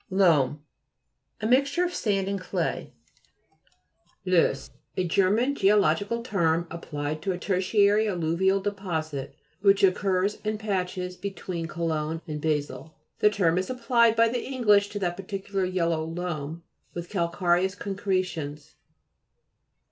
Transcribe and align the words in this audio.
LOAM 0.09 0.65
A 1.41 1.45
mixture 1.47 1.83
of 1.83 1.93
sand 1.93 2.27
and 2.27 2.41
clay. 2.41 2.91
LOHES 4.25 4.31
Veins 4.33 4.33
containing 4.33 4.33
metallic 4.33 4.41
ores. 4.41 4.47
LOESS 4.47 4.71
A 4.97 5.07
German 5.07 5.55
geological 5.55 6.23
term, 6.23 6.67
applied 6.71 7.21
to 7.21 7.31
a 7.33 7.37
tertiary 7.37 8.07
alluvial 8.09 8.59
de 8.59 8.71
posit, 8.71 9.35
which 9.61 9.83
occurs 9.83 10.39
in 10.43 10.57
patches 10.57 11.15
be 11.15 11.29
tween 11.29 11.67
Cologne 11.67 12.19
and 12.27 12.41
Basle. 12.41 12.95
The 13.19 13.29
term 13.29 13.59
is 13.59 13.69
applied 13.69 14.15
by 14.15 14.27
the 14.27 14.41
English 14.43 14.89
to 14.89 14.97
that 14.97 15.17
peculiar 15.17 15.65
yellow 15.65 16.03
loam 16.03 16.63
with 16.95 17.07
cal 17.11 17.29
careous 17.31 17.75
concretions. 17.77 18.77